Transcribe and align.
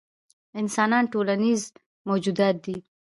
انسانان 0.61 1.03
ټولنیز 1.13 1.61
موجودات 2.09 2.55
دي. 2.65 2.77